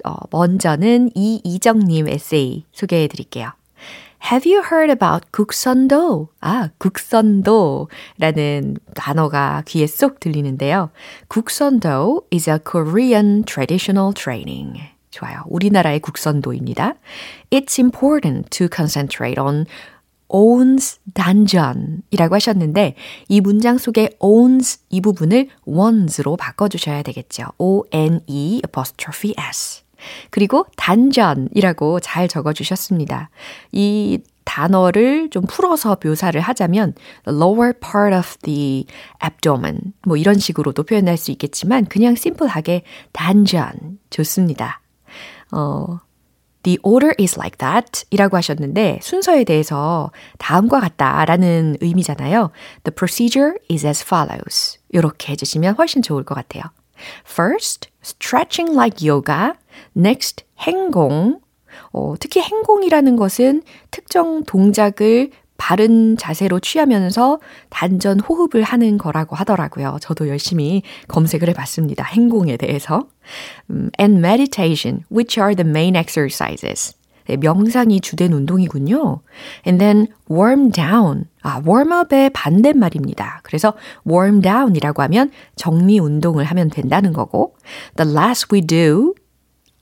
어, 0.04 0.16
먼저는 0.30 1.10
이이정님 1.14 2.08
에세이 2.08 2.64
소개해 2.72 3.08
드릴게요. 3.08 3.52
Have 4.30 4.50
you 4.50 4.62
heard 4.62 4.90
about 4.90 5.30
국선도? 5.32 6.28
아, 6.40 6.70
국선도라는 6.78 8.78
단어가 8.94 9.62
귀에 9.66 9.86
쏙 9.86 10.18
들리는데요. 10.18 10.88
국선도 11.28 12.22
is 12.32 12.48
a 12.48 12.58
Korean 12.58 13.44
traditional 13.44 14.14
training. 14.14 14.80
좋아요. 15.10 15.42
우리나라의 15.48 16.00
국선도입니다. 16.00 16.94
It's 17.50 17.78
important 17.78 18.48
to 18.48 18.68
concentrate 18.74 19.38
on 19.38 19.66
owns 20.28 21.00
단전이라고 21.12 22.34
하셨는데 22.34 22.94
이 23.28 23.40
문장 23.42 23.76
속에 23.76 24.08
owns 24.20 24.78
이 24.88 25.02
부분을 25.02 25.50
ones로 25.66 26.36
바꿔 26.36 26.68
주셔야 26.68 27.02
되겠죠. 27.02 27.48
O-N-E 27.58 28.62
apostrophe 28.64 29.34
S. 29.36 29.83
그리고 30.30 30.66
단전이라고 30.76 32.00
잘 32.00 32.28
적어주셨습니다. 32.28 33.30
이 33.72 34.18
단어를 34.44 35.30
좀 35.30 35.44
풀어서 35.44 35.96
묘사를 36.02 36.38
하자면 36.40 36.94
lower 37.26 37.72
part 37.72 38.14
of 38.14 38.36
the 38.42 38.84
abdomen 39.24 39.94
뭐 40.06 40.16
이런 40.16 40.38
식으로도 40.38 40.82
표현할 40.82 41.16
수 41.16 41.30
있겠지만 41.30 41.86
그냥 41.86 42.14
심플하게 42.14 42.82
단전 43.12 43.98
좋습니다. 44.10 44.80
어, 45.50 46.00
The 46.64 46.78
order 46.82 47.14
is 47.18 47.38
like 47.38 47.58
that 47.58 48.04
이라고 48.10 48.36
하셨는데 48.36 48.98
순서에 49.02 49.44
대해서 49.44 50.10
다음과 50.38 50.80
같다라는 50.80 51.76
의미잖아요. 51.80 52.50
The 52.84 52.94
procedure 52.94 53.54
is 53.70 53.86
as 53.86 54.02
follows. 54.04 54.78
이렇게 54.88 55.32
해주시면 55.32 55.74
훨씬 55.76 56.00
좋을 56.00 56.24
것 56.24 56.34
같아요. 56.34 56.64
First, 57.28 57.90
stretching 58.02 58.72
like 58.72 59.06
yoga. 59.06 59.52
Next, 59.96 60.44
행공. 60.60 61.40
어, 61.92 62.14
특히 62.18 62.40
행공이라는 62.40 63.16
것은 63.16 63.62
특정 63.90 64.44
동작을 64.44 65.30
바른 65.56 66.16
자세로 66.16 66.60
취하면서 66.60 67.38
단전 67.70 68.20
호흡을 68.20 68.62
하는 68.62 68.98
거라고 68.98 69.36
하더라고요. 69.36 69.98
저도 70.00 70.28
열심히 70.28 70.82
검색을 71.08 71.48
해봤습니다. 71.50 72.04
행공에 72.04 72.56
대해서. 72.56 73.08
Um, 73.70 73.90
and 74.00 74.18
meditation, 74.18 75.04
which 75.10 75.40
are 75.40 75.54
the 75.54 75.68
main 75.68 75.96
exercises. 75.96 76.96
네, 77.26 77.36
명상이 77.36 78.00
주된 78.00 78.32
운동이군요. 78.32 79.20
And 79.66 79.78
then 79.78 80.08
warm 80.30 80.70
down. 80.70 81.24
아, 81.42 81.62
warm 81.66 81.92
up의 81.92 82.30
반대말입니다. 82.30 83.40
그래서 83.44 83.74
warm 84.06 84.42
down이라고 84.42 85.02
하면 85.02 85.30
정리 85.56 85.98
운동을 85.98 86.44
하면 86.44 86.68
된다는 86.68 87.12
거고. 87.12 87.54
The 87.96 88.12
last 88.12 88.48
we 88.52 88.60
do 88.60 89.14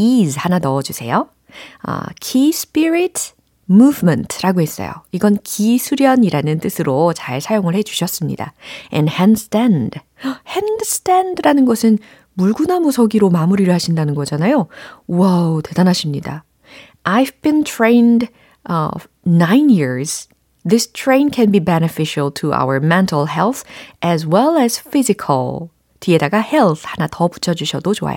is 0.00 0.38
하나 0.38 0.58
넣어주세요. 0.58 1.28
아, 1.82 2.06
key 2.20 2.48
spirit 2.50 3.32
movement라고 3.70 4.60
했어요. 4.60 4.92
이건 5.12 5.38
기수련이라는 5.42 6.58
뜻으로 6.60 7.12
잘 7.14 7.40
사용을 7.40 7.74
해 7.74 7.82
주셨습니다. 7.82 8.52
and 8.92 9.10
handstand. 9.12 10.00
handstand라는 10.48 11.64
것은 11.64 11.98
물구나무 12.34 12.92
서기로 12.92 13.30
마무리를 13.30 13.72
하신다는 13.72 14.14
거잖아요. 14.14 14.68
wow, 15.06 15.62
대단하십니다. 15.62 16.44
I've 17.04 17.32
been 17.42 17.64
trained 17.64 18.28
uh, 18.68 18.90
nine 19.26 19.68
years. 19.68 20.28
This 20.64 20.90
training 20.92 21.30
can 21.30 21.50
be 21.50 21.58
beneficial 21.58 22.30
to 22.34 22.52
our 22.52 22.78
mental 22.80 23.26
health 23.26 23.64
as 24.02 24.26
well 24.26 24.56
as 24.56 24.78
physical. 24.78 25.70
뒤에다가 26.02 26.40
health 26.40 26.82
하나 26.84 27.06
더 27.10 27.28
붙여주셔도 27.28 27.94
좋아요. 27.94 28.16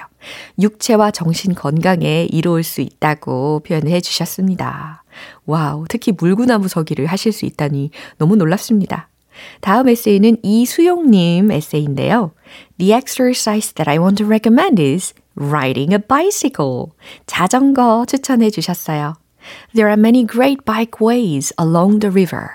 육체와 0.59 1.11
정신 1.11 1.53
건강에 1.53 2.27
이로울 2.31 2.63
수 2.63 2.81
있다고 2.81 3.61
표현을 3.65 3.91
해주셨습니다. 3.91 5.03
wow, 5.45 5.85
특히 5.87 6.11
물구나무 6.11 6.67
서기를 6.67 7.05
하실 7.05 7.31
수 7.31 7.45
있다니 7.45 7.91
너무 8.17 8.35
놀랍습니다. 8.35 9.09
다음 9.61 9.87
에세이는 9.89 10.37
이수용님 10.43 11.51
에세이인데요. 11.51 12.31
The 12.77 12.93
exercise 12.93 13.73
that 13.75 13.89
I 13.89 13.99
want 13.99 14.17
to 14.17 14.27
recommend 14.27 14.81
is 14.81 15.13
riding 15.35 15.93
a 15.93 15.99
bicycle. 15.99 16.87
자전거 17.27 18.05
추천해 18.07 18.49
주셨어요. 18.49 19.15
There 19.73 19.89
are 19.89 19.99
many 19.99 20.25
great 20.25 20.63
bikeways 20.65 21.53
along 21.59 21.99
the 21.99 22.11
river. 22.11 22.47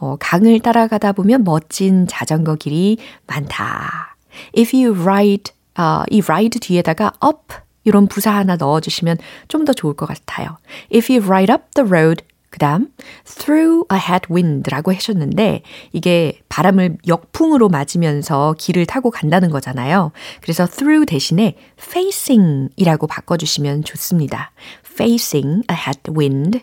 어, 0.00 0.16
강을 0.18 0.60
따라가다 0.60 1.12
보면 1.12 1.44
멋진 1.44 2.06
자전거 2.08 2.56
길이 2.56 2.98
많다. 3.26 4.07
If 4.56 4.76
you 4.76 5.00
ride, 5.00 5.52
어, 5.76 6.02
이 6.10 6.20
ride 6.22 6.60
뒤에다가 6.60 7.12
up 7.24 7.54
이런 7.84 8.06
부사 8.06 8.34
하나 8.34 8.56
넣어주시면 8.56 9.18
좀 9.48 9.64
더 9.64 9.72
좋을 9.72 9.94
것 9.94 10.06
같아요. 10.06 10.58
If 10.94 11.12
you 11.12 11.24
ride 11.24 11.52
up 11.52 11.64
the 11.74 11.88
road, 11.88 12.24
그 12.50 12.58
다음, 12.58 12.88
through 13.26 13.84
a 13.92 13.98
headwind라고 13.98 14.92
하셨는데, 14.94 15.62
이게 15.92 16.40
바람을 16.48 16.96
역풍으로 17.06 17.68
맞으면서 17.68 18.54
길을 18.58 18.86
타고 18.86 19.10
간다는 19.10 19.50
거잖아요. 19.50 20.12
그래서 20.40 20.66
through 20.66 21.04
대신에 21.04 21.56
facing 21.78 22.70
이라고 22.76 23.06
바꿔주시면 23.06 23.84
좋습니다. 23.84 24.50
facing 24.84 25.62
a 25.70 25.76
headwind. 25.76 26.62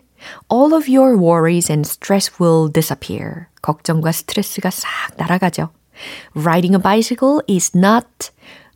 All 0.51 0.73
of 0.73 0.89
your 0.89 1.15
worries 1.15 1.71
and 1.71 1.87
stress 1.87 2.31
will 2.41 2.71
disappear. 2.73 3.45
걱정과 3.61 4.11
스트레스가 4.11 4.71
싹 4.71 4.89
날아가죠. 5.17 5.69
Riding 6.34 6.74
a 6.74 6.80
bicycle 6.80 7.42
is 7.48 7.76
not 7.76 8.30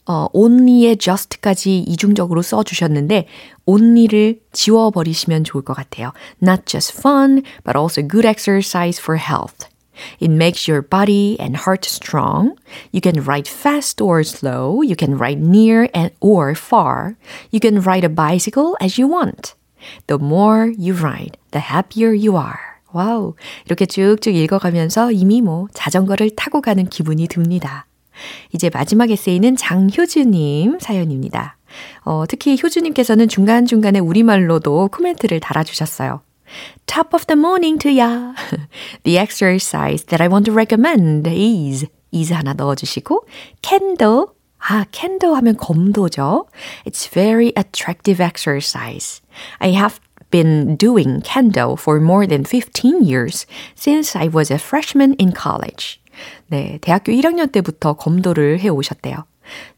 어, 0.07 0.29
only의 0.35 0.99
just까지 0.99 1.79
이중적으로 1.79 2.43
써주셨는데 2.43 3.27
only를 3.65 4.41
지워버리시면 4.53 5.45
좋을 5.45 5.65
것 5.65 5.75
같아요. 5.75 6.13
Not 6.43 6.67
just 6.67 6.93
fun, 6.99 7.43
but 7.65 7.77
also 7.77 8.03
good 8.03 8.27
exercise 8.27 9.01
for 9.01 9.19
health. 9.19 9.69
It 10.21 10.31
makes 10.31 10.69
your 10.69 10.83
body 10.83 11.37
and 11.41 11.57
heart 11.57 11.87
strong. 11.87 12.57
You 12.93 13.01
can 13.01 13.23
ride 13.25 13.49
fast 13.49 14.03
or 14.03 14.25
slow. 14.25 14.83
You 14.83 14.97
can 14.97 15.17
ride 15.17 15.41
near 15.41 15.89
and 15.95 16.11
or 16.21 16.55
far. 16.55 17.17
You 17.51 17.61
can 17.61 17.81
ride 17.81 18.05
a 18.05 18.11
bicycle 18.11 18.77
as 18.81 18.99
you 18.99 19.07
want. 19.07 19.55
The 20.09 20.19
more 20.19 20.67
you 20.67 20.95
ride, 20.95 21.39
the 21.53 21.61
happier 21.61 22.13
you 22.13 22.37
are. 22.37 22.68
와우. 22.92 23.36
이렇게 23.66 23.86
쭉쭉 23.86 24.36
읽어가면서 24.36 25.12
이미 25.12 25.42
뭐 25.42 25.68
자전거를 25.74 26.32
타고 26.36 26.62
가는 26.62 26.86
기분이 26.88 27.28
듭니다. 27.28 27.86
이제 28.54 28.70
마지막 28.74 29.12
에세이는 29.12 29.56
장효주님 29.56 30.80
사연입니다. 30.80 31.58
어, 32.04 32.26
특히 32.28 32.58
효주님께서는 32.62 33.28
중간중간에 33.28 34.00
우리말로도 34.00 34.90
코멘트를 34.92 35.40
달아주셨어요. 35.40 36.22
Top 36.88 37.16
of 37.16 37.26
the 37.28 37.38
morning 37.38 37.78
to 37.80 37.92
ya. 37.92 38.34
The 39.04 39.20
exercise 39.20 40.06
that 40.08 40.22
I 40.22 40.28
want 40.28 40.46
to 40.46 40.54
recommend 40.54 41.30
is 41.30 41.86
is 42.12 42.34
하나 42.34 42.54
넣어주시고 42.54 43.28
candle 43.62 44.26
아, 44.60 44.86
candle 44.92 45.36
하면 45.38 45.56
검도죠. 45.56 46.48
It's 46.86 47.10
very 47.10 47.54
attractive 47.58 48.22
exercise. 48.22 49.22
I 49.60 49.72
have 49.72 50.00
been 50.32 50.76
doing 50.78 51.22
candle 51.22 51.76
for 51.78 52.00
more 52.00 52.28
than 52.28 52.44
15 52.44 53.04
years 53.04 53.46
since 53.76 54.16
I 54.16 54.30
was 54.30 54.52
a 54.52 54.58
freshman 54.58 55.16
in 55.20 55.34
college. 55.34 56.00
네, 56.48 56.80
대학교 56.82 57.12
1학년 57.12 57.52
때부터 57.52 57.94
검도를 57.94 58.60
해 58.60 58.70
오셨대요. 58.70 59.26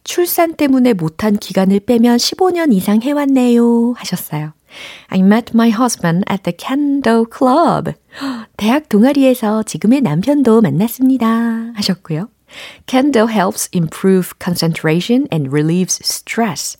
출산 0.03 0.55
때문에 0.55 0.93
못한 0.93 1.37
기간을 1.37 1.81
빼면 1.81 2.17
15년 2.17 2.73
이상 2.73 3.01
해왔네요. 3.01 3.93
하셨어요. 3.93 4.53
I 5.07 5.19
met 5.19 5.51
my 5.53 5.69
husband 5.69 6.25
at 6.29 6.43
the 6.43 6.55
Kendo 6.55 7.25
Club. 7.25 7.93
대학 8.57 8.89
동아리에서 8.89 9.63
지금의 9.63 10.01
남편도 10.01 10.61
만났습니다. 10.61 11.71
하셨고요. 11.75 12.29
Kendo 12.85 13.27
helps 13.27 13.69
improve 13.73 14.33
concentration 14.39 15.27
and 15.31 15.51
relieves 15.51 15.99
stress. 16.03 16.77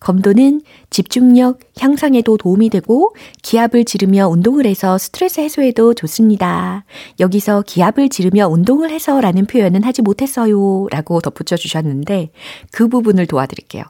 검도는 0.00 0.62
집중력 0.90 1.60
향상에도 1.78 2.36
도움이 2.36 2.70
되고 2.70 3.14
기압을 3.42 3.84
지르며 3.84 4.28
운동을 4.28 4.66
해서 4.66 4.98
스트레스 4.98 5.40
해소에도 5.40 5.94
좋습니다. 5.94 6.84
여기서 7.20 7.62
기압을 7.66 8.08
지르며 8.08 8.48
운동을 8.48 8.90
해서 8.90 9.20
라는 9.20 9.46
표현은 9.46 9.82
하지 9.84 10.02
못했어요. 10.02 10.86
라고 10.90 11.20
덧붙여 11.20 11.56
주셨는데 11.56 12.30
그 12.72 12.88
부분을 12.88 13.26
도와드릴게요. 13.26 13.84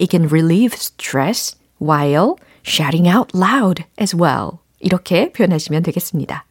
It 0.00 0.08
can 0.10 0.28
relieve 0.28 0.74
stress 0.74 1.56
while 1.80 2.34
shouting 2.66 3.08
out 3.08 3.36
loud 3.36 3.84
as 4.00 4.16
well. 4.16 4.58
이렇게 4.80 5.32
표현하시면 5.32 5.82
되겠습니다. 5.82 6.44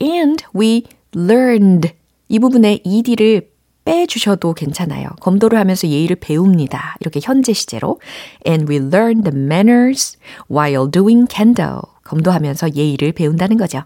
And 0.00 0.44
we 0.54 0.84
learned 1.14 1.92
이 2.28 2.38
부분에 2.38 2.80
ed를 2.84 3.49
빼주셔도 3.89 4.53
괜찮아요. 4.53 5.09
검도를 5.21 5.59
하면서 5.59 5.87
예의를 5.87 6.17
배웁니다. 6.17 6.95
이렇게 6.99 7.19
현재 7.21 7.53
시제로. 7.53 7.99
And 8.45 8.71
we 8.71 8.77
learn 8.77 9.23
the 9.23 9.37
manners 9.37 10.17
while 10.49 10.89
doing 10.89 11.27
kendo. 11.27 11.81
검도하면서 12.03 12.71
예의를 12.75 13.11
배운다는 13.11 13.57
거죠. 13.57 13.83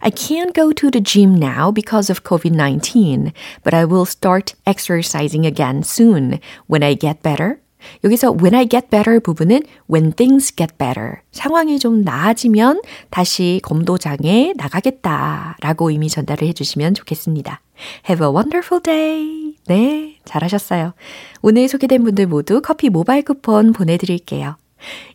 I 0.00 0.10
can't 0.10 0.54
go 0.54 0.72
to 0.72 0.90
the 0.90 1.02
gym 1.02 1.36
now 1.36 1.72
because 1.72 2.10
of 2.10 2.22
COVID-19, 2.22 3.32
but 3.62 3.74
I 3.74 3.84
will 3.84 4.06
start 4.06 4.54
exercising 4.66 5.44
again 5.46 5.82
soon 5.82 6.38
when 6.68 6.82
I 6.82 6.94
get 6.94 7.22
better. 7.22 7.60
여기서 8.03 8.37
when 8.41 8.55
I 8.55 8.67
get 8.67 8.89
better 8.89 9.19
부분은 9.19 9.61
when 9.91 10.13
things 10.13 10.55
get 10.55 10.75
better. 10.77 11.17
상황이 11.31 11.79
좀 11.79 12.01
나아지면 12.01 12.81
다시 13.09 13.59
검도장에 13.63 14.53
나가겠다 14.55 15.57
라고 15.61 15.91
이미 15.91 16.09
전달을 16.09 16.47
해주시면 16.49 16.93
좋겠습니다. 16.93 17.61
Have 18.09 18.25
a 18.25 18.33
wonderful 18.33 18.81
day. 18.81 19.55
네, 19.67 20.17
잘하셨어요. 20.25 20.93
오늘 21.41 21.67
소개된 21.67 22.03
분들 22.03 22.27
모두 22.27 22.61
커피 22.61 22.89
모바일 22.89 23.23
쿠폰 23.23 23.73
보내드릴게요. 23.73 24.57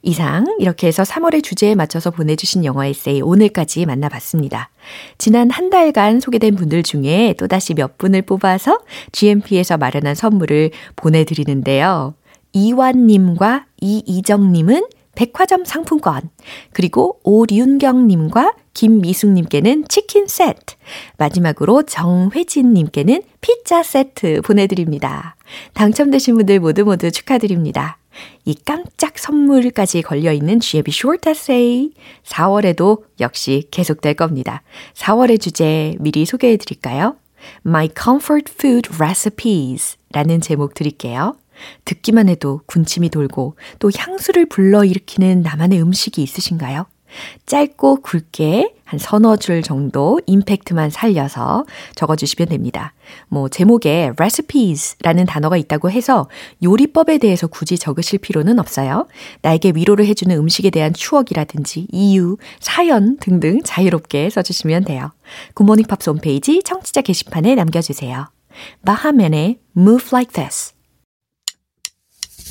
이상 0.03 0.47
이렇게 0.59 0.87
해서 0.87 1.03
3월의 1.03 1.43
주제에 1.43 1.75
맞춰서 1.75 2.11
보내주신 2.11 2.65
영어 2.65 2.85
에세이 2.85 3.23
오늘까지 3.23 3.87
만나봤습니다. 3.87 4.71
지난 5.19 5.51
한 5.51 5.71
달간 5.71 6.21
소개된 6.21 6.55
분들 6.55 6.83
중에 6.83 7.35
또다시 7.39 7.75
몇 7.75 7.97
분을 7.99 8.23
뽑아서 8.23 8.81
GMP에서 9.13 9.77
마련한 9.79 10.15
선물을 10.15 10.71
보내드리는데요. 10.97 12.15
이완님과 12.55 13.67
이이정님은 13.81 14.87
백화점 15.15 15.65
상품권, 15.65 16.31
그리고 16.73 17.21
오륜경님과 17.23 18.55
김미숙님께는 18.75 19.85
치킨 19.89 20.27
세트, 20.27 20.75
마지막으로 21.19 21.85
정회진님께는 21.85 23.23
피자 23.41 23.83
세트 23.83 24.41
보내드립니다. 24.43 25.37
당첨되신 25.75 26.35
분들 26.37 26.59
모두 26.61 26.85
모두 26.85 27.11
축하드립니다. 27.11 27.99
이 28.45 28.55
깜짝 28.65 29.19
선물까지 29.19 30.03
걸려있는 30.03 30.61
GMP 30.61 30.91
Short 30.93 31.29
Essay 31.29 31.91
4월에도 32.25 33.03
역시 33.21 33.69
계속될 33.71 34.15
겁니다. 34.15 34.63
4월의 34.95 35.41
주제 35.41 35.97
미리 36.01 36.25
소개해 36.25 36.57
드릴까요? 36.57 37.17
My 37.67 37.89
Comfort 38.01 38.53
Food 38.53 38.91
Recipes 38.95 39.97
라는 40.13 40.41
제목 40.41 40.75
드릴게요. 40.75 41.37
듣기만 41.85 42.29
해도 42.29 42.61
군침이 42.67 43.09
돌고 43.09 43.57
또 43.79 43.91
향수를 43.97 44.47
불러일으키는 44.47 45.43
나만의 45.43 45.81
음식이 45.83 46.23
있으신가요? 46.23 46.87
짧고 47.47 48.03
굵게 48.03 48.75
한 48.85 48.99
서너 48.99 49.37
줄 49.37 49.63
정도 49.63 50.21
임팩트만 50.27 50.91
살려서 50.91 51.65
적어주시면 51.95 52.49
됩니다. 52.49 52.93
뭐, 53.29 53.49
제목에 53.49 54.13
recipes라는 54.17 55.25
단어가 55.27 55.57
있다고 55.57 55.91
해서 55.91 56.29
요리법에 56.63 57.19
대해서 57.19 57.47
굳이 57.47 57.79
적으실 57.79 58.19
필요는 58.19 58.59
없어요. 58.59 59.07
나에게 59.43 59.73
위로를 59.75 60.07
해주는 60.07 60.37
음식에 60.37 60.71
대한 60.71 60.93
추억이라든지 60.93 61.89
이유, 61.91 62.37
사연 62.61 63.17
등등 63.19 63.61
자유롭게 63.65 64.31
써주시면 64.31 64.85
돼요. 64.85 65.11
굿모닝 65.55 65.87
팝스 65.87 66.11
홈페이지 66.11 66.63
청취자 66.63 67.03
게시판에 67.03 67.55
남겨주세요. 67.55 68.27
마하멘의 68.83 69.59
Move 69.77 70.09
Like 70.13 70.33
This 70.33 70.74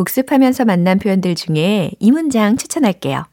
복습하면서 0.00 0.64
만난 0.64 0.98
표현들 0.98 1.34
중에 1.34 1.90
이 1.98 2.10
문장 2.10 2.56
추천할게요. 2.56 3.24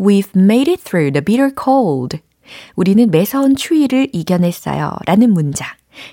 We've 0.00 0.34
made 0.34 0.68
it 0.68 0.82
through 0.82 1.12
the 1.12 1.24
bitter 1.24 1.52
cold. 1.54 2.18
우리는 2.74 3.08
매서운 3.08 3.54
추위를 3.54 4.08
이겨냈어요. 4.12 4.96
라는 5.06 5.32
문장. 5.32 5.68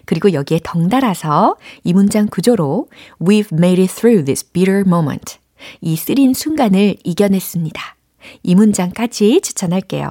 그리고 0.06 0.34
여기에 0.34 0.60
덩달아서 0.64 1.58
이 1.84 1.94
문장 1.94 2.28
구조로 2.28 2.88
We've 3.20 3.52
made 3.52 3.82
it 3.82 3.96
through 3.96 4.26
this 4.26 4.48
bitter 4.52 4.82
moment. 4.86 5.40
이 5.82 5.96
쓰린 5.96 6.36
순간을 6.36 6.98
이겨냈습니다. 7.04 7.82
이 8.44 8.54
문장까지 8.54 9.42
추천할게요. 9.42 10.08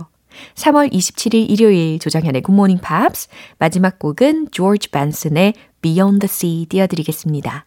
3월 0.57 0.93
27일 0.93 1.49
일요일 1.49 2.01
조정현의 2.01 2.43
굿모닝 2.43 2.79
팝스 2.79 3.29
마지막 3.59 4.01
곡은 4.01 4.49
조지 4.51 4.91
벤슨의 4.91 5.55
Beyond 5.83 6.27
the 6.27 6.29
Sea 6.29 6.67
띄워드리겠습니다. 6.67 7.67